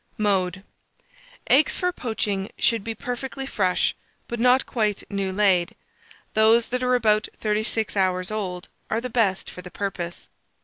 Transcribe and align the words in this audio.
Mode. 0.17 0.63
Eggs 1.45 1.77
for 1.77 1.91
poaching 1.91 2.49
should 2.57 2.83
be 2.83 2.95
perfectly 2.95 3.45
fresh, 3.45 3.93
but 4.27 4.39
not 4.39 4.65
quite 4.65 5.03
new 5.11 5.31
laid; 5.31 5.75
those 6.33 6.69
that 6.69 6.81
are 6.81 6.95
about 6.95 7.27
36 7.39 7.95
hours 7.95 8.31
old 8.31 8.67
are 8.89 8.99
the 8.99 9.11
best 9.11 9.47
for 9.47 9.61
the 9.61 9.69
purpose. 9.69 10.27